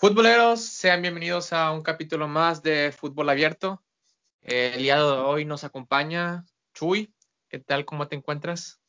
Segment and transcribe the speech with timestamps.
[0.00, 3.84] Futboleros, sean bienvenidos a un capítulo más de Fútbol Abierto.
[4.40, 7.12] El día de hoy nos acompaña Chuy.
[7.50, 7.84] ¿Qué tal?
[7.84, 8.80] ¿Cómo te encuentras?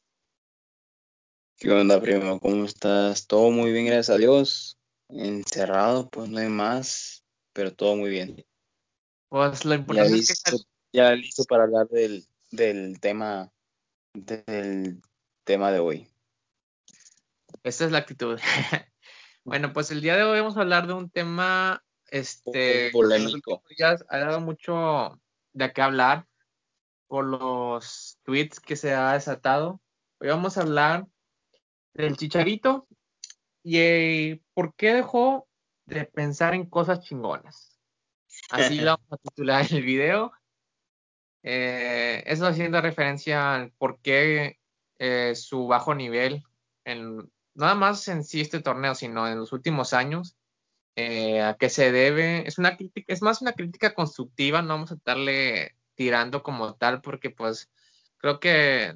[1.57, 2.39] ¿Qué onda, primo?
[2.39, 3.27] ¿Cómo estás?
[3.27, 4.79] Todo muy bien, gracias a Dios.
[5.09, 8.45] Encerrado, pues no hay más, pero todo muy bien.
[9.27, 10.63] Pues lo importante ya es listo, que...
[10.93, 13.51] Ya listo para hablar del, del tema
[14.13, 15.01] del
[15.43, 16.07] tema de hoy.
[17.63, 18.39] Esa es la actitud.
[19.43, 23.63] Bueno, pues el día de hoy vamos a hablar de un tema este polémico.
[23.75, 25.19] días ha dado mucho
[25.53, 26.27] de qué hablar
[27.07, 29.81] por los tweets que se ha desatado.
[30.19, 31.07] Hoy vamos a hablar
[31.93, 32.87] del Chicharito
[33.63, 35.47] y eh, por qué dejó
[35.85, 37.79] de pensar en cosas chingonas.
[38.51, 40.31] Así lo vamos a titular el video.
[41.41, 44.59] Eh, eso haciendo referencia al por qué
[44.99, 46.43] eh, su bajo nivel
[46.85, 50.35] en nada más en sí este torneo, sino en los últimos años,
[50.95, 52.47] eh, a qué se debe.
[52.47, 57.01] Es una crítica, es más una crítica constructiva, no vamos a estarle tirando como tal,
[57.01, 57.69] porque pues
[58.17, 58.93] creo que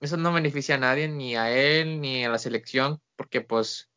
[0.00, 3.90] eso no beneficia a nadie, ni a él, ni a la selección, porque pues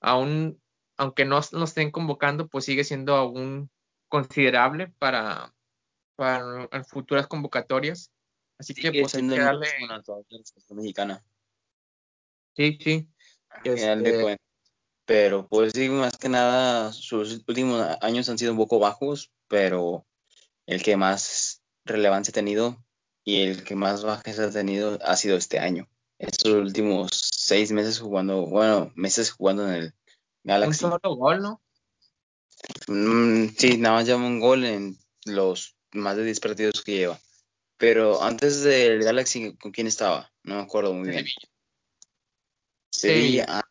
[0.00, 0.60] aún,
[0.96, 3.70] aunque no nos estén convocando, pues sigue siendo aún
[4.08, 5.54] considerable para,
[6.16, 8.12] para futuras convocatorias.
[8.58, 9.68] Así que pues hay que darle...
[10.70, 11.24] mexicana.
[12.56, 13.08] Sí, sí.
[13.64, 14.38] Este...
[15.08, 20.06] Pero pues sí, más que nada, sus últimos años han sido un poco bajos, pero
[20.66, 22.84] el que más relevancia ha tenido
[23.24, 25.88] y el que más bajas ha tenido ha sido este año.
[26.18, 29.94] Estos últimos seis meses jugando, bueno, meses jugando en el
[30.44, 30.84] Galaxy.
[30.84, 31.62] Un solo gol, ¿no?
[32.88, 37.18] Mm, sí, nada más lleva un gol en los más de 10 partidos que lleva.
[37.78, 40.30] Pero antes del Galaxy, ¿con quién estaba?
[40.42, 41.20] No me acuerdo muy bien.
[41.20, 41.48] Sevilla.
[43.46, 43.62] Ah,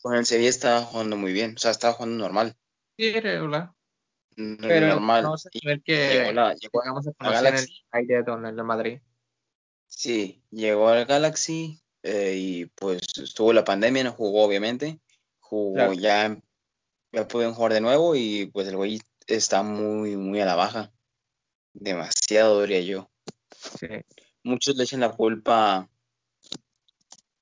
[0.00, 2.56] con el Sevilla estaba jugando muy bien, o sea, estaba jugando normal.
[2.96, 3.72] Sí, regular.
[4.36, 5.22] Pero normal.
[5.22, 9.00] No sé ver que llegó la, llegó llegamos a conocer el aire de Madrid.
[9.88, 15.00] Sí, llegó al Galaxy eh, y pues estuvo la pandemia, no jugó obviamente.
[15.38, 15.92] Jugó Claro.
[15.92, 16.40] ya,
[17.12, 20.92] ya pudieron jugar de nuevo y pues el güey está muy, muy a la baja.
[21.74, 23.10] Demasiado, diría yo.
[23.78, 23.86] Sí.
[24.42, 25.88] Muchos le echan la culpa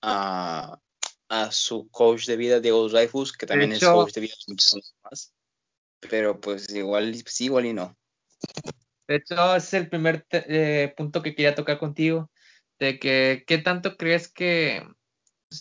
[0.02, 0.80] a,
[1.30, 4.52] a su coach de vida, Diego Dreyfus, que también hecho- es coach de vida de
[4.52, 5.32] muchos años más.
[6.10, 7.96] Pero pues igual, sí, igual y no.
[9.06, 12.30] De hecho, ese es el primer eh, punto que quería tocar contigo,
[12.78, 14.86] de que qué tanto crees que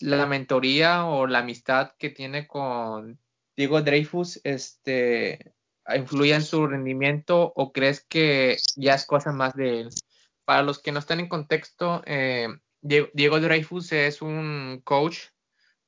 [0.02, 3.20] la mentoría o la amistad que tiene con
[3.56, 5.54] Diego Dreyfus este,
[5.96, 9.90] influye en su rendimiento o crees que ya es cosa más de él.
[10.46, 12.48] Para los que no están en contexto, eh,
[12.82, 15.18] Die- Diego Dreyfus es un coach,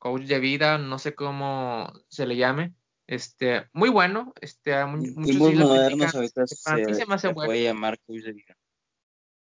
[0.01, 2.73] coach de vida, no sé cómo se le llame,
[3.07, 5.13] este, muy bueno, este, a muchos
[5.43, 7.47] sí lo modernos critican, ahorita para mí se, me hace se bueno.
[7.47, 8.57] puede llamar coach de vida.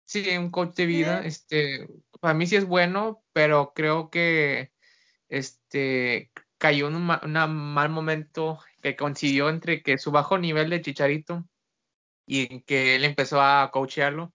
[0.05, 1.87] Sí, un coach de vida, este,
[2.19, 4.73] para mí sí es bueno, pero creo que
[5.29, 10.69] este cayó en un, ma- una mal momento que coincidió entre que su bajo nivel
[10.71, 11.45] de Chicharito
[12.25, 14.33] y en que él empezó a coachearlo.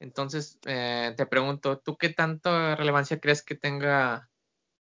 [0.00, 4.29] Entonces, eh, te pregunto, ¿tú qué tanta relevancia crees que tenga,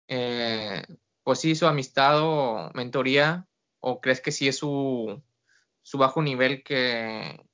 [0.09, 0.82] eh,
[1.22, 3.47] pues sí, su amistad o mentoría?
[3.81, 5.22] ¿O crees que sí es su,
[5.82, 7.44] su bajo nivel que,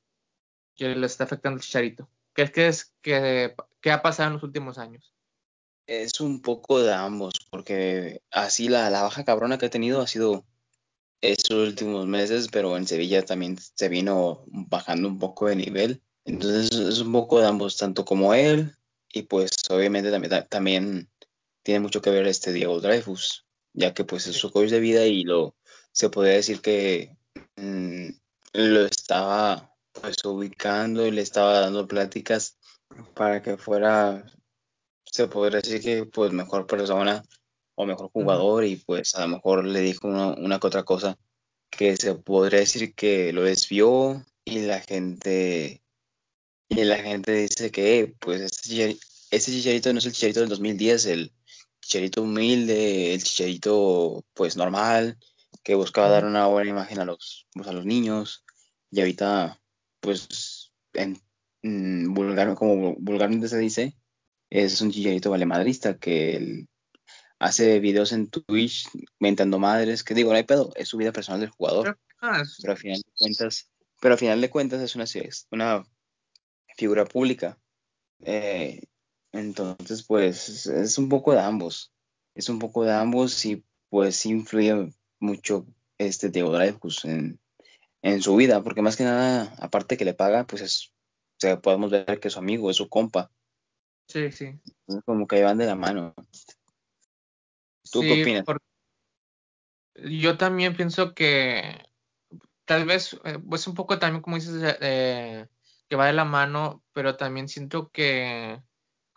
[0.77, 2.09] le está afectando al Chicharito?
[2.35, 5.15] ¿Qué es que es que, ha pasado en los últimos años?
[5.87, 10.07] Es un poco de ambos, porque así la, la baja cabrona que ha tenido ha
[10.07, 10.45] sido
[11.21, 16.03] estos últimos meses, pero en Sevilla también se vino bajando un poco de nivel.
[16.25, 18.77] Entonces es un poco de ambos, tanto como él,
[19.13, 21.10] y pues obviamente también, ta- también
[21.63, 25.07] tiene mucho que ver este Diego Dreyfus, ya que pues es su coach de vida
[25.07, 25.57] y lo
[25.93, 27.17] se podría decir que
[27.57, 28.09] mm,
[28.55, 32.59] lo estaba pues ubicando y le estaba dando pláticas
[33.15, 34.25] para que fuera,
[35.05, 37.23] se podría decir que pues mejor persona
[37.75, 41.19] o mejor jugador y pues a lo mejor le dijo una, una que otra cosa
[41.71, 45.83] que se podría decir que lo desvió y la gente
[46.69, 50.49] y la gente dice que pues este, Chicharito, este Chicharito no es el Chicharito del
[50.51, 51.33] 2010, el
[51.91, 55.19] Chicharito humilde, el Chicharito pues normal,
[55.65, 58.45] que buscaba dar una buena imagen a los, pues, a los niños.
[58.93, 59.61] Y ahorita
[59.99, 61.21] pues en,
[61.63, 63.97] mm, vulgar, como vulgarmente se dice,
[64.51, 66.69] es un Chicharito valemadrista que él
[67.41, 68.89] hace videos en Twitch
[69.19, 72.59] mentando madres, que digo, no hay pedo, es su vida personal del jugador, Ah, es-
[72.61, 73.69] pero al final de cuentas,
[74.01, 75.85] pero al final de cuentas es una, es una
[76.77, 77.59] figura pública.
[78.21, 78.81] Eh,
[79.33, 81.93] entonces, pues es un poco de ambos,
[82.35, 85.67] es un poco de ambos y pues sí influye mucho
[85.99, 87.41] este Diego Dreyfus en,
[88.03, 91.61] en su vida, porque más que nada, aparte que le paga, pues es, o sea,
[91.61, 93.31] podemos ver que es su amigo, es su compa.
[94.09, 94.59] Sí, sí.
[95.05, 96.15] Como que van de la mano.
[97.93, 98.45] ¿Tú qué opinas?
[99.95, 101.85] Yo también pienso que
[102.65, 105.47] tal vez, eh, pues un poco también como dices, eh,
[105.89, 108.63] que va de la mano, pero también siento que,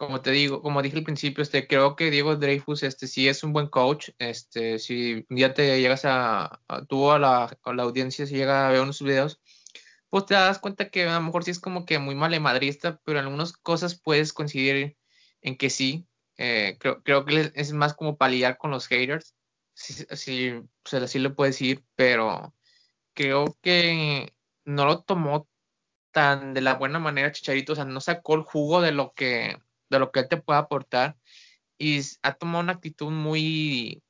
[0.06, 3.44] como te digo, como dije al principio, este, creo que Diego Dreyfus, este, sí es
[3.44, 7.74] un buen coach, este, si un día te llegas a, a tú a la, a
[7.74, 9.42] la audiencia, si llega a ver unos videos,
[10.10, 13.20] pues te das cuenta que a lo mejor sí es como que muy malemadrista, pero
[13.20, 14.98] en algunas cosas puedes coincidir
[15.42, 16.08] en que sí,
[16.38, 19.36] eh, creo, creo que es más como paliar con los haters,
[19.74, 20.54] si, si,
[20.84, 22.54] pues así lo puedes decir, pero
[23.14, 24.34] creo que
[24.66, 25.48] no lo tomó
[26.12, 29.58] tan de la buena manera Chicharito, o sea, no sacó el jugo de lo que,
[29.94, 31.18] de lo que él te puede aportar
[31.78, 34.04] y ha tomado una actitud muy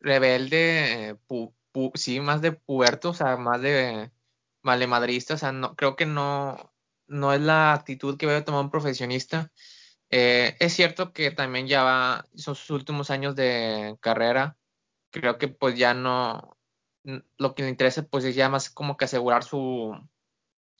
[0.00, 1.18] rebelde,
[1.94, 4.10] sí, más de puerto, o sea, más de
[4.62, 6.72] malemadrista, o sea, no, creo que no,
[7.06, 9.52] no es la actitud que a tomar un profesionista.
[10.10, 14.58] Eh, es cierto que también ya va, son últimos años de carrera,
[15.10, 16.56] creo que pues ya no,
[17.38, 19.96] lo que le interesa pues es ya más como que asegurar su,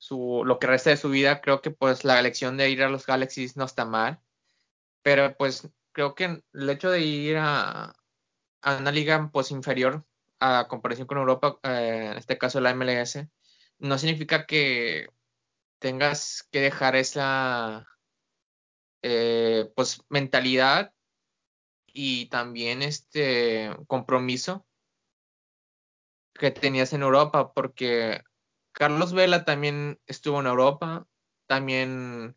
[0.01, 1.41] su, lo que resta de su vida.
[1.41, 4.19] Creo que pues la elección de ir a los Galaxies no está mal,
[5.03, 7.93] pero pues creo que el hecho de ir a,
[8.63, 10.05] a una liga pues inferior
[10.39, 13.27] a comparación con Europa, eh, en este caso la MLS,
[13.77, 15.09] no significa que
[15.79, 17.87] tengas que dejar esa
[19.03, 20.93] eh, pues mentalidad
[21.85, 24.65] y también este compromiso
[26.33, 28.23] que tenías en Europa, porque
[28.71, 31.07] Carlos Vela también estuvo en Europa,
[31.47, 32.35] también,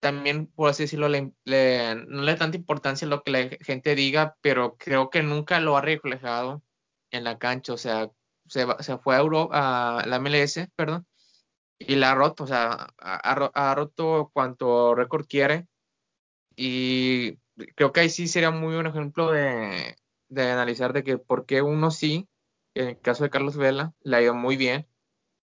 [0.00, 4.36] también por así decirlo, le, no le da tanta importancia lo que la gente diga,
[4.40, 6.62] pero creo que nunca lo ha reflejado
[7.10, 8.10] en la cancha, o sea,
[8.46, 11.06] se, se fue a, Europa, a la MLS, perdón,
[11.78, 15.66] y la ha roto, o sea, ha, roto cuanto récord quiere,
[16.56, 17.38] y
[17.76, 19.96] creo que ahí sí sería muy buen ejemplo de,
[20.28, 22.28] de analizar de que por qué uno sí
[22.76, 24.86] en el caso de Carlos Vela, le ha ido muy bien.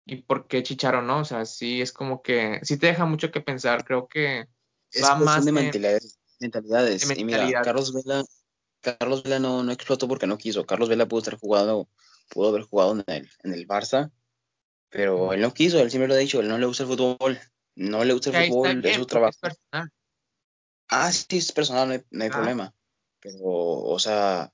[0.09, 1.19] ¿Y por qué Chicharo no?
[1.19, 3.85] O sea, sí es como que, sí te deja mucho que pensar.
[3.85, 4.47] Creo que
[4.91, 6.17] es va más de mentalidades.
[6.39, 7.17] mentalidades.
[7.17, 8.23] Y mira, Carlos Vela,
[8.81, 10.65] Carlos Vela no, no explotó porque no quiso.
[10.65, 11.88] Carlos Vela pudo estar jugado,
[12.27, 14.11] pudo haber jugado en el, en el Barça,
[14.89, 17.39] pero él no quiso, él siempre lo ha dicho, él no le gusta el fútbol.
[17.75, 19.38] No le gusta el fútbol, es su trabajo.
[20.89, 22.73] ah, sí, es personal, no hay, no hay problema.
[23.19, 24.51] Pero, o sea,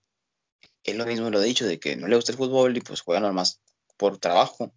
[0.84, 3.00] él lo mismo lo ha dicho, de que no le gusta el fútbol y pues
[3.00, 3.62] juega nomás
[3.96, 4.74] por trabajo.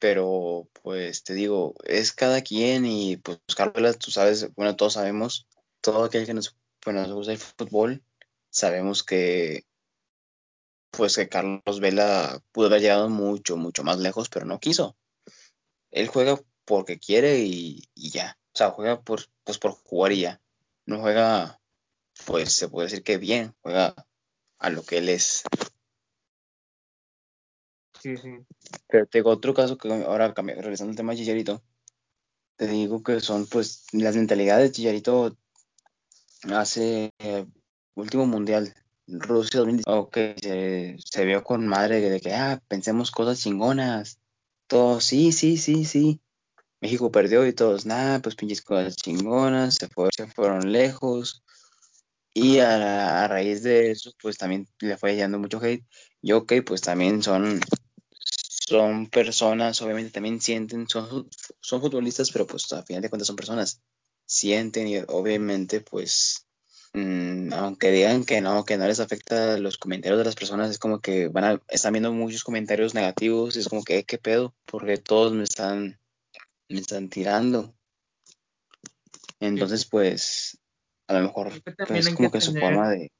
[0.00, 5.46] Pero pues te digo, es cada quien y pues Carlos, tú sabes, bueno, todos sabemos,
[5.80, 8.02] todo aquel que nos, pues, nos gusta el fútbol,
[8.50, 9.64] sabemos que
[10.90, 14.96] pues que Carlos Vela pudo haber llegado mucho, mucho más lejos, pero no quiso.
[15.90, 18.38] Él juega porque quiere y, y ya.
[18.52, 20.40] O sea, juega por, pues por jugar y ya.
[20.86, 21.60] No juega,
[22.26, 23.94] pues se puede decir que bien, juega
[24.58, 25.44] a lo que él es.
[28.00, 28.30] Sí, sí.
[28.88, 31.62] Pero tengo otro caso que ahora regresando al tema de Chicharito,
[32.56, 35.36] te digo que son pues las mentalidades de Chicharito
[36.50, 37.46] hace eh,
[37.94, 38.74] último mundial,
[39.06, 44.18] Rusia 2018, ok, se, se, vio con madre de que, ah, pensemos cosas chingonas,
[44.66, 46.20] todos, sí, sí, sí, sí,
[46.80, 51.42] México perdió y todos, nada, pues pinches cosas chingonas, se, fue, se fueron lejos,
[52.32, 55.84] y a, a, raíz de eso, pues también le fue llegando mucho hate.
[56.22, 57.60] Y ok, pues también son,
[58.70, 63.34] son personas, obviamente también sienten, son, son futbolistas, pero pues a final de cuentas son
[63.34, 63.82] personas.
[64.26, 66.46] Sienten y obviamente pues,
[66.92, 70.78] mmm, aunque digan que no, que no les afecta los comentarios de las personas, es
[70.78, 74.54] como que van a, están viendo muchos comentarios negativos, es como que, ¿qué pedo?
[74.66, 75.98] Porque todos me están,
[76.68, 77.74] me están tirando.
[79.40, 80.60] Entonces, pues,
[81.08, 83.10] a lo mejor pues, es como que, que su forma de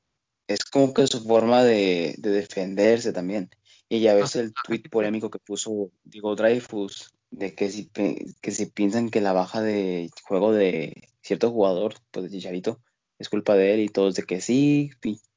[0.47, 3.51] es como que su forma de, de defenderse también
[3.93, 8.67] y ya ves el tweet polémico que puso Diego Dreyfus de que si, que si
[8.67, 12.81] piensan que la baja de juego de cierto jugador pues de Chicharito
[13.19, 14.91] es culpa de él y todos de que sí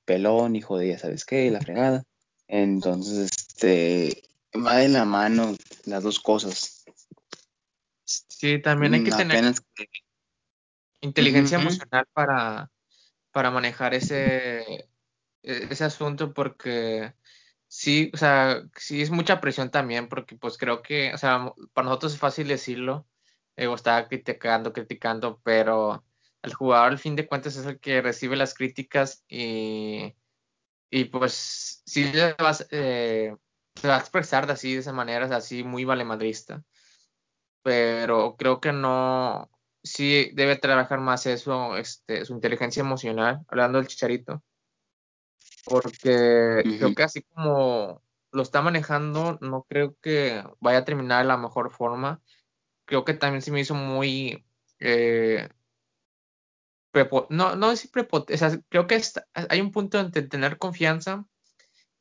[0.06, 2.04] pelón hijo de ya sabes qué la fregada.
[2.48, 4.24] Entonces este
[4.56, 5.56] va de la mano
[5.86, 6.86] las dos cosas.
[8.06, 9.88] Sí también hay que tener que
[11.02, 11.64] inteligencia uh -huh.
[11.66, 12.72] emocional para,
[13.32, 14.88] para manejar ese,
[15.42, 17.14] ese asunto porque
[17.74, 21.86] sí, o sea, sí es mucha presión también porque pues creo que, o sea, para
[21.86, 23.08] nosotros es fácil decirlo,
[23.56, 26.06] eh, o estar criticando, criticando, pero
[26.44, 30.14] el jugador al fin de cuentas es el que recibe las críticas y,
[30.92, 32.36] y pues sí le
[32.70, 33.36] eh,
[33.76, 36.64] se va a expresar de así, de esa manera, así muy valemadrista.
[37.64, 39.50] Pero creo que no,
[39.82, 44.44] sí debe trabajar más eso, este, su inteligencia emocional, hablando del chicharito.
[45.66, 48.02] Porque creo que así como
[48.32, 52.22] lo está manejando, no creo que vaya a terminar de la mejor forma.
[52.86, 54.46] Creo que también se me hizo muy
[54.80, 55.48] eh,
[57.30, 59.02] no, no es prepotente, o sea, creo que
[59.50, 61.26] hay un punto entre tener confianza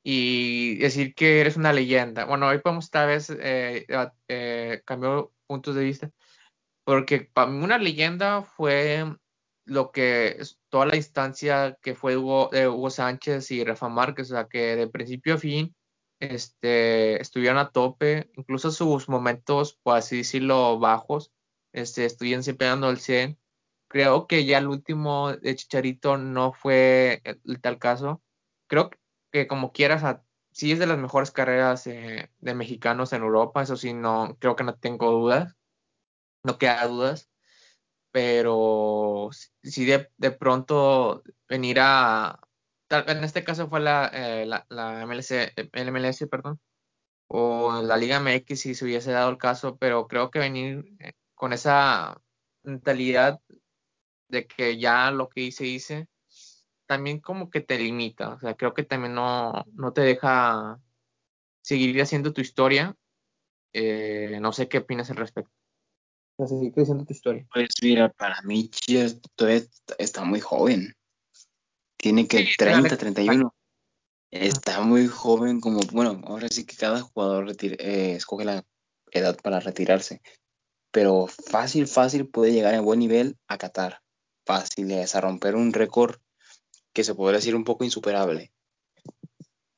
[0.03, 2.25] y decir que eres una leyenda.
[2.25, 3.87] Bueno, hoy podemos esta vez eh,
[4.29, 6.11] eh, cambiar puntos de vista,
[6.85, 9.17] porque para mí una leyenda fue
[9.65, 14.49] lo que toda la instancia que fue Hugo, Hugo Sánchez y Rafa Márquez, o sea,
[14.49, 15.75] que de principio a fin
[16.21, 21.33] este, estuvieron a tope, incluso sus momentos, por así decirlo, bajos,
[21.73, 23.39] este, estuvieron siempre dando el 100
[23.93, 28.23] creo que ya el último de Chicharito no fue el, tal caso.
[28.67, 28.91] Creo
[29.31, 33.77] que como quieras, sí es de las mejores carreras eh, de mexicanos en Europa, eso
[33.77, 35.57] sí, no, creo que no tengo dudas,
[36.43, 37.31] no queda dudas,
[38.13, 39.31] pero
[39.63, 42.41] si de, pronto venir a,
[42.91, 46.61] en este caso fue la, eh, la, la MLS, el MLS, perdón,
[47.29, 51.13] o la Liga MX si se hubiese dado el caso, pero creo que venir eh,
[51.35, 52.21] con esa
[52.63, 53.41] mentalidad
[54.29, 56.09] de que ya lo que hice, hice,
[56.87, 60.81] también como que te limita, o sea, creo que también no, no te deja
[61.63, 62.97] seguir haciendo tu historia.
[63.73, 65.53] Eh, no sé qué opinas al respecto.
[66.47, 67.47] Seguir creciendo tu historia.
[67.53, 69.63] Pues mira, para mí Chivas todavía
[69.99, 70.95] está muy joven.
[71.97, 73.55] Tiene que 30, 31.
[74.31, 78.65] Está muy joven como, bueno, ahora sí que cada jugador eh, escoge la
[79.11, 80.23] edad para retirarse.
[80.91, 84.03] Pero fácil, fácil puede llegar a buen nivel a Qatar
[84.45, 86.17] fáciles a romper un récord
[86.93, 88.53] que se podría decir un poco insuperable.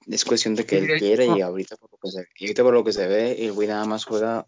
[0.06, 2.84] Es cuestión de que él quiera y ahorita por lo que se, ahorita por lo
[2.84, 4.46] que se ve, el güey nada más juega,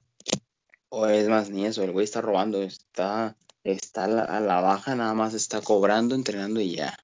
[0.89, 5.15] o es más ni eso, el güey está robando, está, está a la, baja, nada
[5.15, 6.99] más está cobrando, entrenando y ya.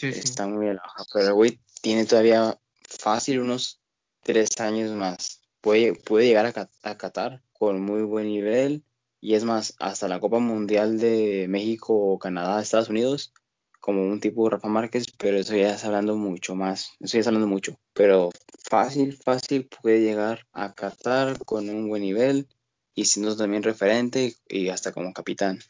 [0.00, 3.80] está muy a la baja, pero el güey tiene todavía fácil unos
[4.22, 5.40] tres años más.
[5.60, 8.84] Puede, puede llegar a, a Qatar con muy buen nivel
[9.20, 13.32] y es más, hasta la Copa Mundial de México, Canadá, Estados Unidos,
[13.78, 17.20] como un tipo de Rafa Márquez, pero eso ya es hablando mucho más, eso ya
[17.20, 18.30] es hablando mucho, pero
[18.68, 22.48] fácil, fácil puede llegar a Qatar con un buen nivel
[22.94, 25.60] y siendo también referente y hasta como capitán.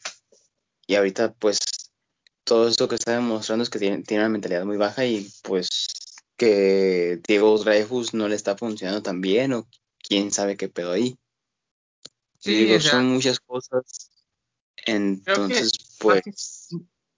[0.87, 1.59] Y ahorita pues
[2.43, 5.87] todo esto que está demostrando es que tiene, tiene una mentalidad muy baja y pues
[6.37, 9.67] que Diego Dreyfus no le está funcionando tan bien o
[9.99, 11.17] quién sabe qué pedo ahí.
[12.39, 14.11] Sí, son muchas cosas.
[14.85, 16.69] Entonces, pues.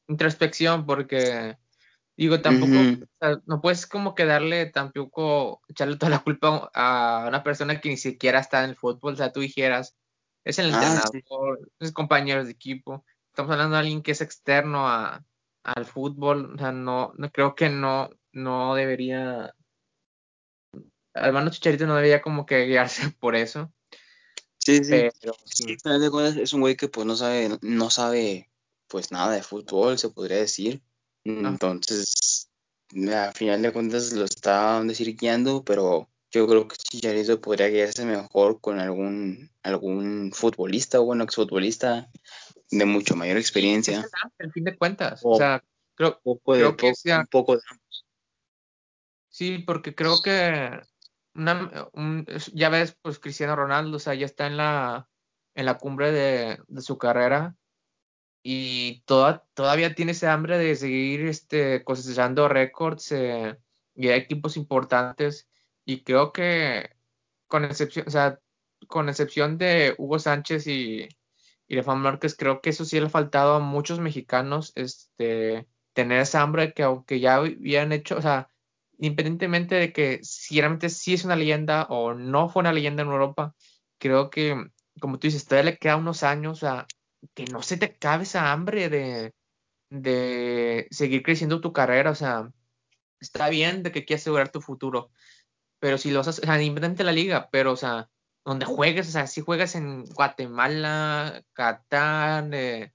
[0.08, 1.58] Introspección, porque.
[2.18, 2.72] Digo, tampoco.
[3.46, 5.62] no puedes como que darle tampoco.
[5.68, 9.14] Echarle toda la culpa a una persona que ni siquiera está en el fútbol.
[9.14, 9.96] O sea, tú dijeras.
[10.46, 13.04] Es el ah, entrenador, es compañeros de equipo.
[13.30, 15.26] Estamos hablando de alguien que es externo a,
[15.64, 16.54] al fútbol.
[16.54, 19.54] O sea, no, no creo que no, no debería.
[21.14, 23.74] Hermano Chicharito no debería como que guiarse por eso.
[24.60, 25.10] Sí, sí.
[25.22, 25.36] Pero,
[26.26, 28.50] es un güey que pues no sabe, no sabe
[28.88, 30.82] pues nada de fútbol, se podría decir.
[31.26, 32.50] Entonces,
[33.12, 34.26] a final de cuentas lo
[34.86, 41.06] decir guiando, pero yo creo que Chicharito podría guiarse mejor con algún, algún futbolista o
[41.06, 42.10] bueno, exfutbolista
[42.70, 44.06] de mucho mayor experiencia.
[44.38, 45.64] En fin de cuentas, o, sea,
[45.96, 48.06] creo, que un poco de ambos.
[49.30, 50.80] Sí, porque creo que
[52.54, 55.10] ya ves, pues Cristiano Ronaldo, o sea, ya está en la,
[55.56, 57.56] en la cumbre de, su carrera
[58.48, 63.58] y toda, todavía tiene ese hambre de seguir este, cosechando récords eh,
[63.96, 65.50] y hay equipos importantes
[65.84, 66.92] y creo que
[67.48, 68.40] con excepción, o sea,
[68.88, 71.08] con excepción de Hugo Sánchez y,
[71.68, 76.22] y Rafa Márquez, creo que eso sí le ha faltado a muchos mexicanos, este, tener
[76.22, 78.50] esa hambre que aunque ya habían hecho, o sea,
[79.00, 83.10] independientemente de que si realmente sí es una leyenda o no fue una leyenda en
[83.10, 83.56] Europa,
[83.98, 86.86] creo que, como tú dices, todavía le queda unos años, a
[87.34, 89.34] que no se te acabe esa hambre de,
[89.90, 92.52] de seguir creciendo tu carrera, o sea,
[93.20, 95.12] está bien de que quieras asegurar tu futuro,
[95.80, 98.10] pero si lo haces, o sea, la liga, pero, o sea,
[98.46, 102.94] donde juegues, o sea, si juegas en Guatemala, Qatar, eh,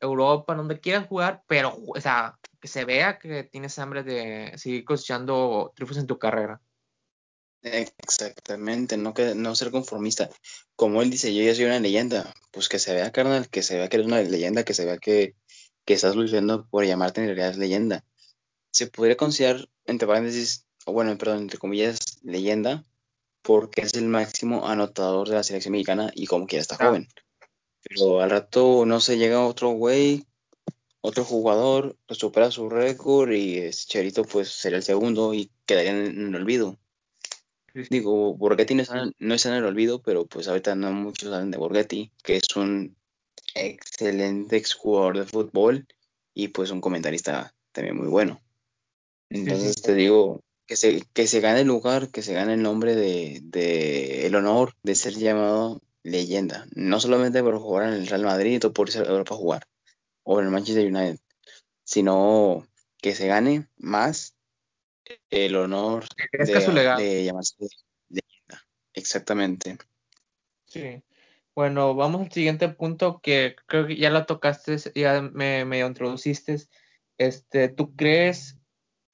[0.00, 4.84] Europa, donde quieras jugar, pero, o sea, que se vea que tienes hambre de seguir
[4.84, 6.60] cosechando triunfos en tu carrera.
[7.62, 10.28] Exactamente, no, que, no ser conformista.
[10.74, 13.76] Como él dice, yo ya soy una leyenda, pues que se vea, carnal, que se
[13.76, 15.36] vea que eres una leyenda, que se vea que,
[15.84, 18.04] que estás luchando por llamarte en realidad leyenda.
[18.72, 22.84] Se podría considerar entre paréntesis, o bueno, perdón, entre comillas, leyenda,
[23.42, 26.86] porque es el máximo anotador de la selección mexicana y como quiera está Ah.
[26.86, 27.08] joven.
[27.82, 30.26] Pero al rato no se llega otro güey,
[31.00, 35.90] otro jugador, pues supera su récord y ese Chicharito pues será el segundo y quedaría
[35.90, 36.78] en, en el olvido.
[37.74, 37.88] Sí, sí.
[37.90, 41.50] Digo, Borghetti no está, no está en el olvido, pero pues ahorita no muchos saben
[41.50, 42.96] de Borghetti, que es un
[43.54, 45.86] excelente exjugador de fútbol
[46.34, 48.40] y pues un comentarista también muy bueno.
[49.30, 49.82] Entonces sí.
[49.82, 53.40] te digo, que se, que se gane el lugar, que se gane el nombre de,
[53.42, 58.64] de el honor de ser llamado leyenda, no solamente por jugar en el Real Madrid
[58.64, 59.66] o por irse a Europa a jugar,
[60.22, 61.18] o en el Manchester United,
[61.84, 62.66] sino
[62.98, 64.34] que se gane más
[65.30, 67.00] el honor Que crezca su de, legado.
[67.00, 67.56] de llamarse
[68.08, 68.66] leyenda.
[68.94, 69.78] Exactamente.
[70.66, 71.02] Sí.
[71.54, 76.56] Bueno, vamos al siguiente punto que creo que ya lo tocaste, ya me, me introduciste.
[77.18, 78.58] Este, ¿tú crees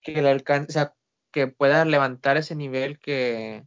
[0.01, 0.95] que el alcance, o sea,
[1.33, 3.65] que pueda levantar ese nivel que,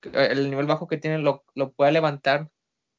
[0.00, 2.50] que el nivel bajo que tiene lo, lo pueda levantar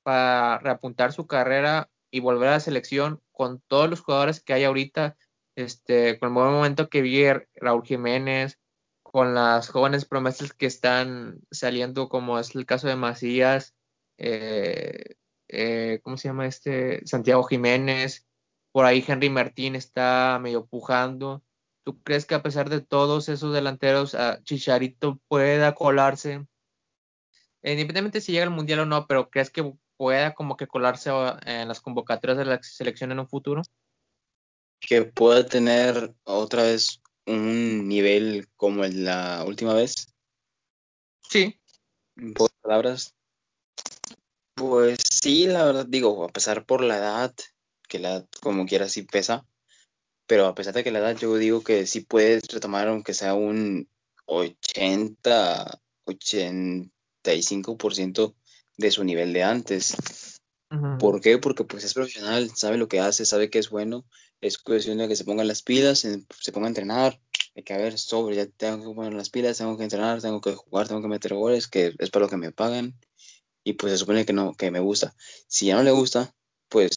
[0.03, 4.63] para reapuntar su carrera y volver a la selección con todos los jugadores que hay
[4.63, 5.17] ahorita,
[5.55, 7.24] este, con el buen momento que vi
[7.55, 8.60] Raúl Jiménez,
[9.03, 13.75] con las jóvenes promesas que están saliendo, como es el caso de Macías,
[14.17, 15.15] eh,
[15.50, 17.05] eh, ¿cómo se llama este?
[17.05, 18.27] Santiago Jiménez,
[18.72, 21.43] por ahí Henry Martín está medio pujando.
[21.84, 26.46] ¿Tú crees que a pesar de todos esos delanteros, a Chicharito pueda colarse?
[27.63, 31.12] Independientemente si llega al Mundial o no, pero ¿crees que pueda como que colarse
[31.46, 33.62] en las convocatorias de la selección en un futuro?
[34.82, 40.14] Que pueda tener otra vez un nivel como el de la última vez.
[41.30, 41.58] Sí.
[42.18, 43.16] En pocas palabras.
[44.56, 47.34] Pues sí, la verdad digo, a pesar por la edad,
[47.88, 49.46] que la edad como quiera sí pesa,
[50.28, 53.34] pero a pesar de que la edad yo digo que sí puedes retomar aunque sea
[53.34, 53.88] un
[54.26, 58.36] 80, 85%
[58.77, 60.38] de su nivel de antes.
[60.70, 60.98] Ujú.
[60.98, 61.38] ¿Por qué?
[61.38, 64.05] Porque pues es profesional, sabe lo que hace, sabe que es bueno,
[64.42, 67.22] es cuestión de que se pongan las pilas, se, ponga a entrenar,
[67.56, 70.54] de que ver, sobre, ya tengo que poner las pilas, tengo que entrenar, tengo que
[70.54, 73.00] jugar, tengo que meter goles, que es para lo que me pagan,
[73.64, 75.16] y pues se supone que no, que me gusta.
[75.48, 76.34] Si ya no le gusta,
[76.70, 76.92] pues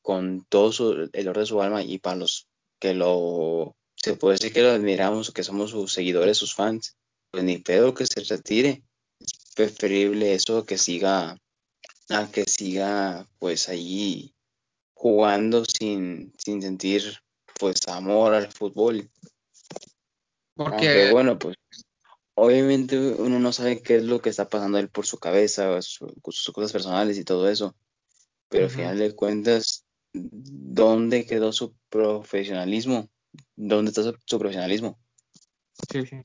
[0.00, 2.48] con todo su, el orden de su alma y para los
[2.80, 6.96] que lo, se puede decir que lo admiramos que somos sus seguidores, sus fans,
[7.30, 8.82] pues ni pedo que se retire.
[9.20, 11.38] Es preferible eso que siga,
[12.08, 14.34] a que siga pues ahí
[15.02, 17.02] jugando sin, sin sentir
[17.58, 19.10] pues amor al fútbol.
[20.56, 21.56] Aunque Porque, bueno, pues
[22.34, 26.14] obviamente uno no sabe qué es lo que está pasando él por su cabeza, su-
[26.30, 27.74] sus cosas personales y todo eso.
[28.48, 33.08] Pero al final de cuentas, ¿dónde quedó su profesionalismo?
[33.56, 35.00] ¿Dónde está su, su profesionalismo?
[35.90, 36.22] sí, sí.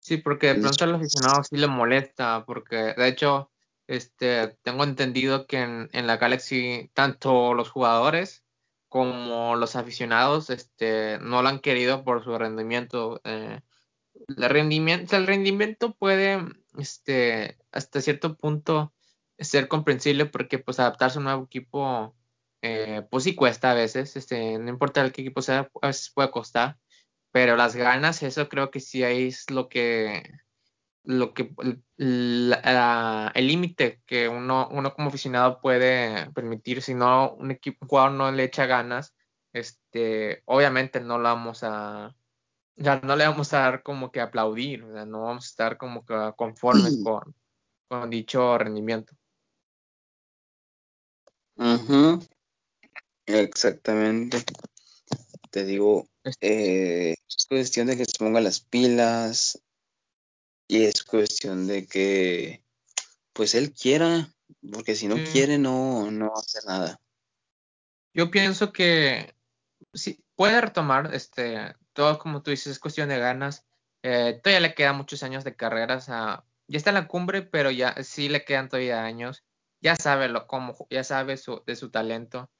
[0.00, 3.50] Sí, porque de pronto al aficionado sí le molesta, porque de hecho,
[3.86, 8.44] este, tengo entendido que en, la Galaxy tanto los jugadores
[8.88, 13.20] como los aficionados, este, no lo han querido por su rendimiento.
[13.24, 13.60] eh,
[14.28, 16.38] el rendimiento, puede,
[16.78, 18.94] este, hasta cierto punto
[19.38, 22.16] ser comprensible porque, pues, adaptarse a un nuevo equipo,
[22.62, 26.10] eh, pues sí cuesta a veces, este, no importa el qué equipo sea, a veces
[26.14, 26.78] puede costar,
[27.32, 30.22] pero las ganas, eso creo que sí es lo que
[31.04, 31.50] lo que
[31.96, 37.88] la- el límite que uno, uno como aficionado puede permitir, si no un equipo un
[37.88, 39.14] jugador no le echa ganas,
[39.52, 42.14] este, obviamente no lo vamos a,
[42.76, 45.76] ya no le vamos a dar como que aplaudir, o sea, no vamos a estar
[45.76, 47.34] como que conformes con,
[47.88, 49.14] con dicho rendimiento.
[51.56, 52.20] Ujú,
[53.26, 54.44] Exactamente.
[55.50, 56.08] Te digo,
[56.40, 59.62] eh, es cuestión de que se pongan las pilas
[60.74, 62.64] y es cuestión de que
[63.32, 64.28] pues él quiera,
[64.72, 65.22] porque si no Sí.
[65.32, 67.00] quiere no, no va a hacer nada.
[68.12, 69.36] Yo pienso que
[69.92, 73.64] sí, puede retomar, este, todo como tú dices, es cuestión de ganas.
[74.02, 77.42] Eh, todavía le quedan muchos años de carrera, o sea, ya está en la cumbre,
[77.42, 79.44] pero ya sí le quedan todavía años.
[79.80, 82.50] Ya sabe lo cómo, ya sabe su, de su talento.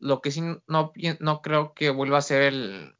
[0.00, 2.98] Lo que sí no, no creo que vuelva a ser el,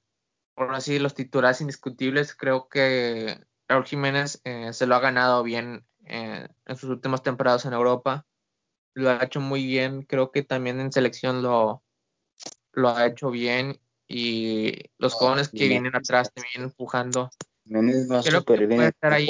[0.55, 2.37] por así los titulares indiscutibles.
[2.37, 7.65] Creo que Raúl Jiménez eh, se lo ha ganado bien eh, en sus últimas temporadas
[7.65, 8.27] en Europa.
[8.95, 10.03] Lo ha hecho muy bien.
[10.03, 11.83] Creo que también en selección lo
[12.73, 17.31] lo ha hecho bien y los jóvenes que vienen atrás también empujando,
[17.65, 19.29] Jiménez va creo súper que bien, estar ahí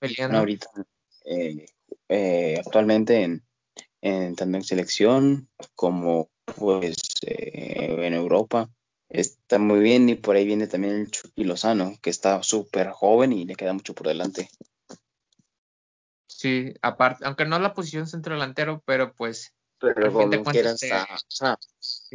[0.00, 0.38] peleando.
[0.38, 0.66] ahorita
[1.24, 3.44] eh, actualmente en,
[4.00, 8.70] en tanto en selección como pues en Europa.
[9.08, 13.32] Está muy bien y por ahí viene también el Chucky Lozano, que está súper joven
[13.32, 14.50] y le queda mucho por delante.
[16.26, 20.28] Sí, aparte, aunque no la posición centro delantero, pero pues pero como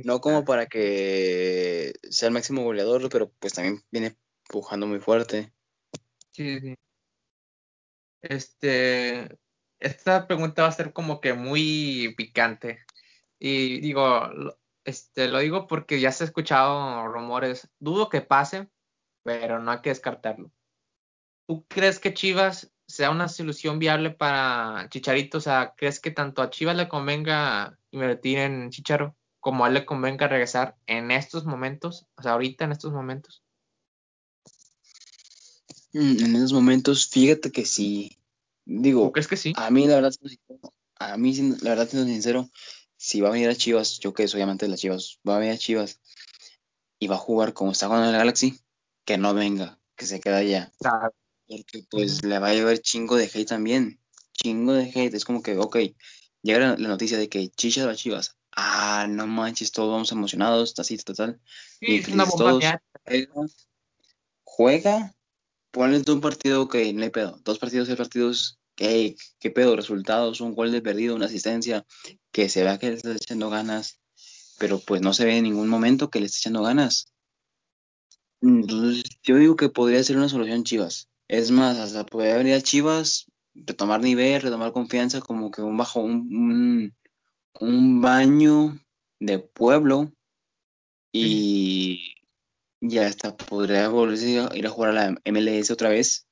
[0.04, 5.54] no como para que sea el máximo goleador, pero pues también viene empujando muy fuerte.
[6.32, 6.76] Sí, sí.
[8.22, 9.38] Este,
[9.80, 12.80] esta pregunta va a ser como que muy picante.
[13.40, 14.30] Y digo,
[14.86, 17.69] este, lo digo porque ya se ha escuchado rumores.
[17.80, 18.69] Dudo que pase,
[19.24, 20.52] pero no hay que descartarlo.
[21.48, 25.38] ¿Tú crees que Chivas sea una solución viable para Chicharito?
[25.38, 29.74] O sea, ¿crees que tanto a Chivas le convenga invertir en Chicharo como a él
[29.74, 32.06] le convenga regresar en estos momentos?
[32.15, 33.43] O sea, ahorita en estos momentos.
[35.93, 38.17] Mm, en esos momentos, fíjate que sí.
[38.65, 39.54] Digo, crees que sí?
[39.58, 40.13] A mí, la verdad,
[40.96, 42.50] a mí, la verdad, siendo sincero,
[43.04, 45.39] si va a venir a Chivas, yo que soy amante de las Chivas, va a
[45.39, 46.00] venir a Chivas
[47.00, 48.62] y va a jugar como está jugando en el Galaxy,
[49.04, 50.72] que no venga, que se quede allá.
[51.46, 54.00] Porque pues le va a llevar chingo de hate también.
[54.32, 55.13] Chingo de hate.
[55.16, 55.80] Es como que, ok,
[56.44, 58.38] llega la, noticia de que Chicha va a Chivas.
[58.56, 61.42] Ah, no manches, todos vamos emocionados, así, total.
[61.82, 63.68] Sí, y una bomba todos,
[64.46, 65.13] juega,
[65.72, 67.38] ponle un partido, ok, no hay pedo.
[67.44, 69.76] Dos partidos, tres partidos, ¿qué, qué pedo?
[69.76, 71.86] Resultados, un gol de perdido, una asistencia,
[72.32, 74.00] que se vea que le está echando ganas,
[74.60, 77.14] pero pues no se ve en ningún momento que le esté echando ganas.
[78.42, 81.10] Entonces, yo digo que podría ser una solución Chivas.
[81.30, 86.02] Es más, hasta podría venir a Chivas, retomar nivel, retomar confianza, como que un bajo,
[86.02, 86.94] un,
[87.60, 88.78] un, baño
[89.20, 90.12] de pueblo
[91.14, 92.16] y
[92.82, 96.28] ya hasta podría volverse a ir a jugar a la MLS otra vez,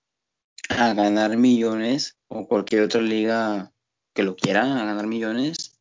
[0.69, 3.71] a ganar millones o cualquier otra liga
[4.13, 5.77] que lo quiera, a ganar millones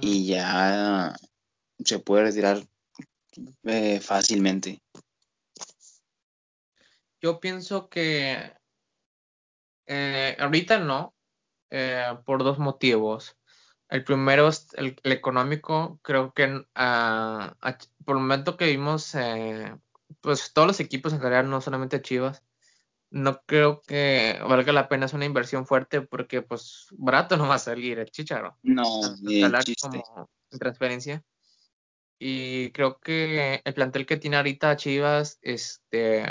[0.00, 1.14] y ya
[1.84, 2.62] se puede retirar
[3.64, 4.80] eh, fácilmente.
[7.20, 8.52] Yo pienso que
[9.86, 11.14] eh, ahorita no,
[11.70, 13.36] eh, por dos motivos.
[13.88, 15.98] El primero es el, económico.
[16.02, 17.56] Creo que ah,
[18.04, 19.14] por el momento que vimos,
[20.20, 22.42] pues todos los equipos en general, no solamente Chivas,
[23.14, 27.54] no creo que valga la pena, es una inversión fuerte porque pues barato no va
[27.54, 28.58] a salir el chicharo.
[28.62, 28.82] No,
[29.80, 31.22] como en transferencia.
[32.18, 36.24] Y creo que el plantel que tiene ahorita Chivas, este,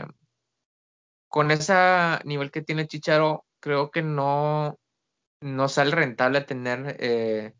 [1.29, 1.73] con ese
[2.25, 4.77] nivel que tiene Chicharo, creo que no,
[5.39, 7.53] no sale rentable tener eh,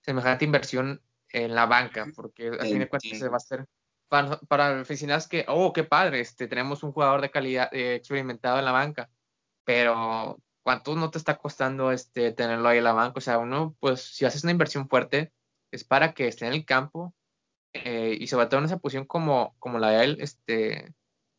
[0.00, 3.66] semejante inversión en la banca, porque al fin de cuentas se va a hacer
[4.10, 8.58] para, para oficinas que, oh, qué padre, este, tenemos un jugador de calidad eh, experimentado
[8.58, 9.10] en la banca,
[9.64, 13.18] pero ¿cuánto no te está costando este, tenerlo ahí en la banca?
[13.18, 15.32] O sea, uno, pues, si haces una inversión fuerte,
[15.70, 17.14] es para que esté en el campo
[17.72, 20.92] eh, y sobre todo en esa posición como, como la de él, este,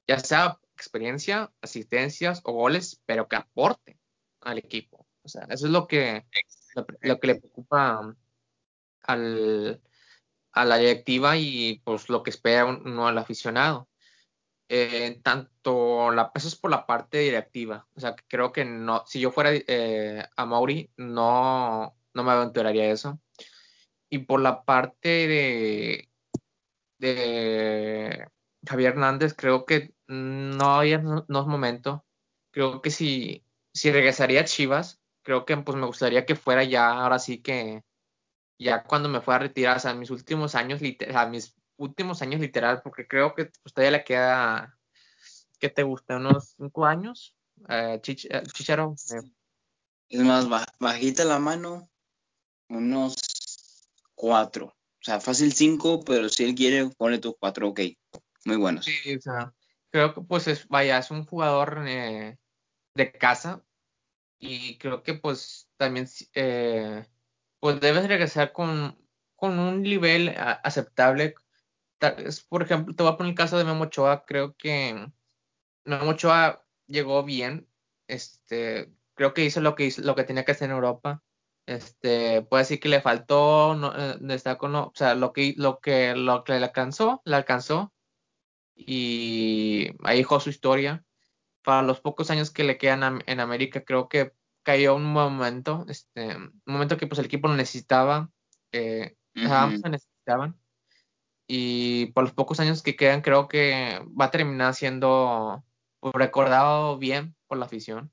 [0.07, 3.99] ya sea experiencia, asistencias o goles, pero que aporte
[4.41, 5.05] al equipo.
[5.23, 6.25] O sea, eso es lo que,
[7.01, 8.15] lo, que le preocupa
[9.03, 9.81] al,
[10.53, 13.87] a la directiva y pues lo que espera uno al aficionado.
[14.69, 17.87] Eh, tanto la eso es por la parte directiva.
[17.95, 22.89] O sea, creo que no, si yo fuera eh, a Mauri, no, no me aventuraría
[22.91, 23.19] eso.
[24.09, 26.09] Y por la parte de,
[26.99, 28.27] de
[28.65, 32.05] Javier Hernández, creo que no, ya no, es momento.
[32.51, 36.91] Creo que si, si regresaría a Chivas, creo que pues me gustaría que fuera ya,
[36.91, 37.83] ahora sí que
[38.61, 42.39] ya cuando me fuera a retirar, o sea, mis últimos años, o mis últimos años
[42.39, 44.77] literal, porque creo que pues, todavía le queda,
[45.59, 46.17] ¿qué te gusta?
[46.17, 47.35] ¿Unos cinco años?
[47.67, 48.95] Eh, eh Chicharo.
[50.09, 50.47] Es más,
[50.79, 51.89] bajita la mano,
[52.69, 53.15] unos
[54.13, 54.65] cuatro.
[54.67, 57.79] O sea, fácil cinco, pero si él quiere, pone tus cuatro, ok.
[58.45, 58.85] Muy buenos.
[58.85, 59.53] Sí, o sea,
[59.89, 62.37] creo que pues es, vaya, es un jugador eh,
[62.93, 63.63] de casa
[64.37, 67.05] y creo que pues también eh,
[67.61, 68.97] pues debes regresar con,
[69.37, 71.35] con un nivel aceptable.
[72.49, 75.07] Por ejemplo, te voy a poner el caso de Memo Ochoa, creo que
[75.85, 77.69] Memo Ochoa llegó bien,
[78.07, 81.23] este, creo que hizo lo que lo que tenía que hacer en Europa.
[81.67, 86.43] Este, puede decir que le faltó, no, eh, o sea, lo que, lo que, lo
[86.43, 87.93] que le alcanzó, le alcanzó,
[88.75, 91.05] y ahí dejó su historia.
[91.63, 96.35] Para los pocos años que le quedan en América, creo que cayó un momento, este,
[96.35, 98.29] un momento que pues el equipo lo necesitaba,
[98.71, 100.57] eh, necesitaban.
[101.47, 105.63] Y por los pocos años que quedan, creo que va a terminar siendo
[105.99, 108.11] pues, recordado bien por la afición.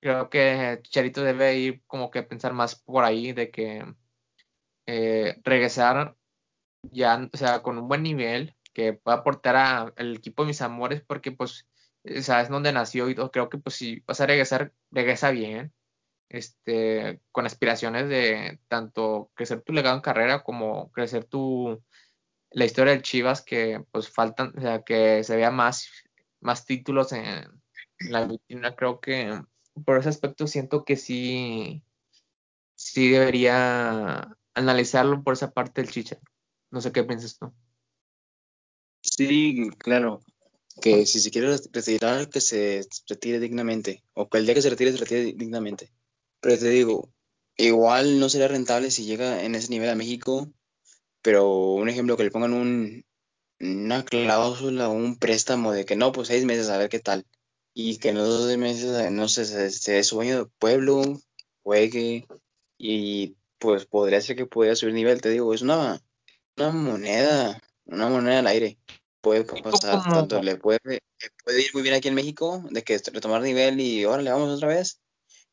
[0.00, 3.84] Creo que Charito debe ir como que pensar más por ahí de que
[4.86, 6.16] eh, regresar
[6.82, 11.02] ya, o sea, con un buen nivel, que pueda aportar al equipo de mis amores,
[11.06, 11.66] porque pues,
[12.20, 15.72] sabes dónde nació y creo que pues si vas a regresar, regresa bien,
[16.30, 21.82] este, con aspiraciones de tanto crecer tu legado en carrera como crecer tu,
[22.50, 25.90] la historia del Chivas, que pues faltan, o sea, que se vea más,
[26.40, 27.62] más títulos en,
[28.00, 29.40] la vitrina, creo que
[29.84, 31.82] por ese aspecto siento que sí,
[32.74, 36.18] sí debería analizarlo por esa parte del Chicha.
[36.70, 37.52] No sé qué piensas tú.
[39.02, 40.20] Sí, claro.
[40.80, 44.02] Que si se quiere retirar, que se retire dignamente.
[44.14, 45.90] O que el día que se retire, se retire dignamente.
[46.40, 47.10] Pero te digo,
[47.56, 50.52] igual no sería rentable si llega en ese nivel a México.
[51.22, 53.04] Pero un ejemplo, que le pongan un,
[53.58, 57.26] una cláusula o un préstamo de que no, pues seis meses a ver qué tal.
[57.74, 61.20] Y que en los dos meses, no sé, se, se de pueblo,
[61.62, 62.26] juegue
[62.78, 65.20] y pues podría ser que pudiera subir nivel.
[65.20, 66.00] Te digo, es una,
[66.56, 68.78] una moneda, una moneda al aire
[69.26, 70.78] puede pasar, tanto le puede,
[71.44, 74.50] puede ir muy bien aquí en México, de que retomar nivel y ahora le vamos
[74.50, 75.00] otra vez,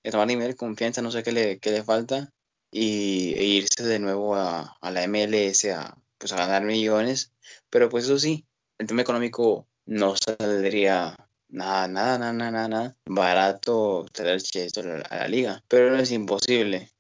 [0.04, 2.30] retomar nivel, confianza, no sé qué le, qué le falta,
[2.72, 7.34] y e irse de nuevo a, a, la MLS a, pues a ganar millones,
[7.72, 8.46] pero pues eso sí,
[8.78, 11.18] el tema económico no saldría
[11.50, 16.92] nada, nada, nada, nada, nada, barato traer esto a la liga, pero no es imposible.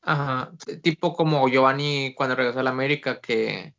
[0.00, 0.50] Ajá,
[0.82, 3.74] tipo como Giovanni cuando regresó a la América, que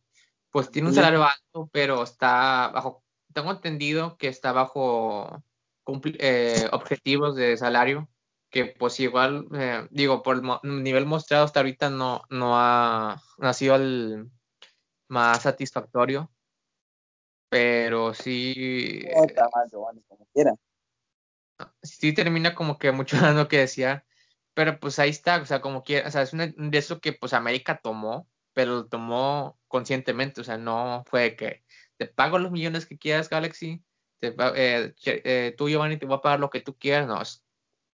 [0.51, 5.43] pues tiene un salario alto, pero está bajo, tengo entendido que está bajo
[6.19, 8.09] eh, objetivos de salario,
[8.49, 13.21] que pues igual, eh, digo, por el nivel mostrado hasta ahorita no, no, ha,
[13.53, 14.29] sido el
[15.07, 16.29] más satisfactorio,
[17.49, 19.03] pero sí...
[19.05, 20.53] está mal, Giovanni, como quiera.
[21.81, 24.05] Sí termina como que mucho dando que decía,
[24.53, 27.33] pero pues ahí está, o sea, como quiera, o sea, es de eso que pues
[27.33, 31.63] América tomó pero lo tomó conscientemente, o sea, no fue que
[31.97, 33.83] te pago los millones que quieras, Galaxy,
[34.19, 37.21] te, eh, eh, tú, Giovanni, te voy a pagar lo que tú quieras, no,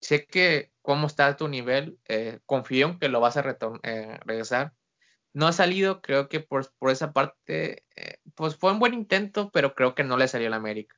[0.01, 4.73] sé que cómo está tu nivel, eh, confío en que lo vas a regresar.
[5.33, 7.85] No ha salido, creo que por, por esa parte,
[8.35, 10.95] pues fue un buen intento, pero creo que no le salió a América.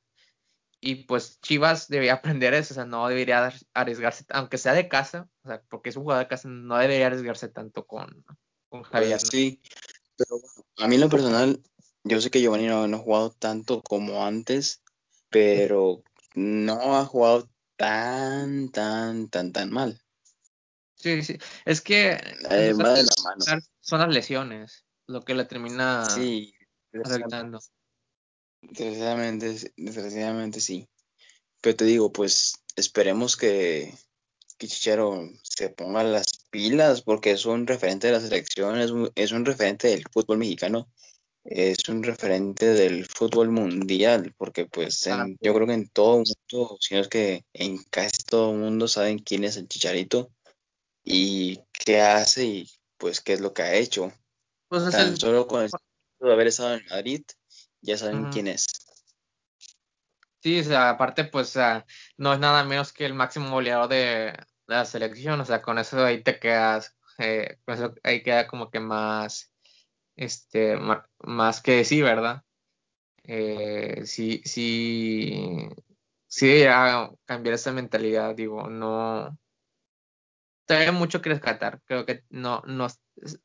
[0.82, 5.30] Y pues Chivas debería aprender eso, o sea, no debería arriesgarse, aunque sea de casa,
[5.44, 8.26] o sea, porque es un jugador de casa, no debería arriesgarse tanto con,
[8.92, 9.62] pues sí,
[10.18, 10.42] pero
[10.78, 11.62] a mí en lo personal,
[12.04, 14.82] yo sé que Giovanni no, ha jugado tanto como antes,
[15.30, 20.02] pero no ha jugado tan, tan, tan, tan mal.
[20.96, 22.18] Sí, sí, es que
[23.82, 26.54] son las lesiones lo que le termina sí,
[27.04, 27.60] afectando.
[28.62, 30.90] Desgraciadamente, desgraciadamente sí.
[31.62, 33.94] Pero te digo, pues esperemos que,
[34.58, 39.12] que Chichero se ponga las pilas porque es un referente de la selección, es un,
[39.13, 40.88] es un referente del fútbol mexicano,
[41.44, 45.04] es un referente del fútbol mundial, porque pues
[45.41, 48.60] yo creo que en todo el mundo, si no es que en casi todo el
[48.60, 50.32] mundo saben quién es el Chicharito
[51.04, 54.13] y qué hace y pues qué es lo que ha hecho.
[54.70, 55.72] Pues Tan solo con el
[56.20, 57.24] de haber estado en Madrid,
[57.82, 58.65] ya saben quién es.
[60.41, 61.56] Sí, o sea, aparte, pues,
[62.18, 64.34] no es nada menos que el máximo goleador de,
[64.67, 68.69] la selección, o sea, con eso ahí te quedas, eh, con eso ahí queda como
[68.69, 69.54] que más,
[70.15, 70.78] este,
[71.19, 72.43] más que decir, ¿verdad?
[73.23, 75.69] Eh, sí, sí,
[76.28, 79.38] sí debería cambiar esa mentalidad, digo, no,
[80.65, 82.89] todavía mucho que rescatar, creo que no, no, o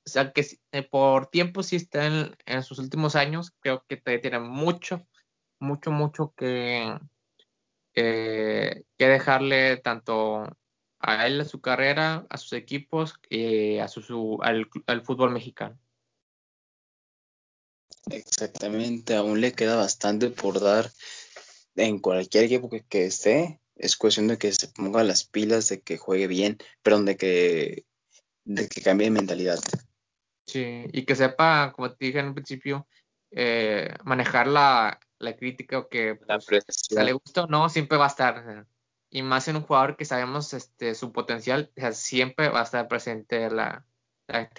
[0.04, 4.22] sea, que eh, por tiempo sí está en, en sus últimos años, creo que todavía
[4.22, 5.06] tiene mucho,
[5.58, 6.98] mucho, mucho que,
[7.92, 10.46] que dejarle tanto
[11.00, 15.78] a él, a su carrera, a sus equipos y a su, al, fútbol mexicano.
[18.10, 20.90] Exactamente, aún le queda bastante por dar
[21.76, 23.60] en cualquier equipo que, esté.
[23.76, 27.86] Es cuestión de que se ponga las pilas, de que juegue bien, perdón, de que,
[28.44, 29.58] de que cambie de mentalidad.
[30.46, 32.86] Sí, y que sepa, como te dije en un principio,
[33.30, 38.08] eh, manejar la, la crítica o que pues, le gusta o no, siempre va a
[38.08, 38.66] estar
[39.10, 43.50] y más en un jugador que sabemos este, su potencial, siempre va a estar presente
[43.50, 43.84] la,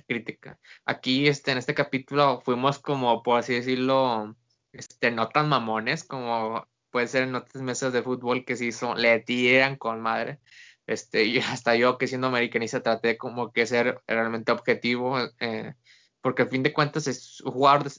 [0.06, 0.60] crítica.
[0.86, 4.36] Aquí este, en este capítulo fuimos como, por así decirlo,
[4.74, 9.02] este, no tan mamones como puede ser en otras mesas de fútbol que sí son,
[9.02, 10.40] le tiran con madre.
[10.88, 15.74] Este, y hasta yo que siendo americanista traté como que ser realmente objetivo, eh,
[16.22, 17.90] porque al fin de cuentas es un jugador,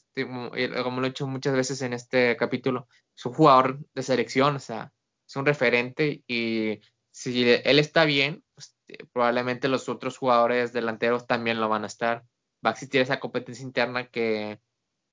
[0.85, 2.87] como lo he hecho muchas veces en este capítulo,
[3.17, 4.93] es un jugador de selección, o sea,
[5.33, 11.27] es un referente y si él está bien, pues, eh, probablemente los otros jugadores delanteros
[11.27, 12.25] también lo van a estar.
[12.65, 14.61] Va a existir esa competencia interna que,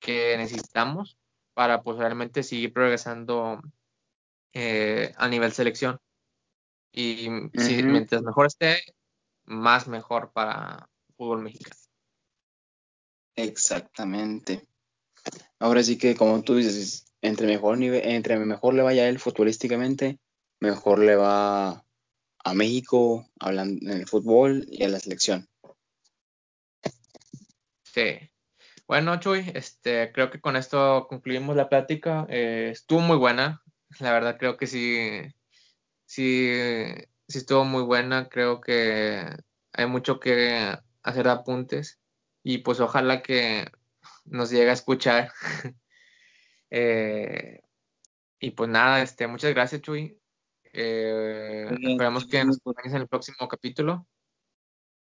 [0.05, 1.17] necesitamos
[1.53, 3.61] para pues realmente seguir progresando
[4.53, 5.99] eh, a nivel selección.
[6.91, 8.81] Y si, mientras mejor esté,
[9.45, 11.75] más mejor para fútbol mexicano.
[13.35, 14.67] Exactamente.
[15.59, 19.19] Ahora sí que, como tú dices, entre mejor, nivel, entre mejor le vaya a él
[19.19, 20.19] futbolísticamente,
[20.59, 21.85] mejor le va
[22.43, 25.47] a México hablando en el fútbol y a la selección.
[27.83, 28.29] Sí.
[28.87, 32.25] Bueno, Chuy, este, creo que con esto concluimos la plática.
[32.29, 33.61] Eh, estuvo muy buena.
[33.99, 35.21] La verdad creo que sí,
[36.05, 36.51] sí,
[37.27, 38.29] sí estuvo muy buena.
[38.29, 39.25] Creo que
[39.73, 41.99] hay mucho que hacer apuntes
[42.43, 43.71] y pues ojalá que
[44.25, 45.31] nos llegue a escuchar.
[46.69, 47.61] Eh,
[48.39, 50.17] y pues nada, este, muchas gracias, Chuy.
[50.71, 54.07] Eh, esperamos que nos acompañes en el próximo capítulo.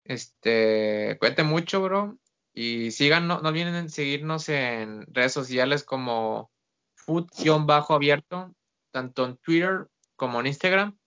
[0.04, 2.18] Este, cuídate mucho, bro.
[2.54, 6.52] Y sigan, no, no olviden seguirnos en redes sociales como
[6.96, 8.54] food-abierto,
[8.92, 10.98] tanto en Twitter como en Instagram.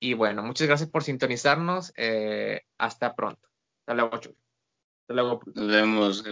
[0.00, 1.92] Y bueno, muchas gracias por sintonizarnos.
[1.96, 3.48] Eh, hasta pronto.
[3.80, 4.36] Hasta luego, Chuy.
[5.02, 5.40] Hasta luego.
[5.54, 6.24] Nos vemos.